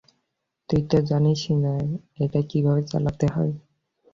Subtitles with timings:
[0.69, 1.73] তুই তো জানিসই না
[2.23, 3.53] এটা কিভাবে চালাতে হয়!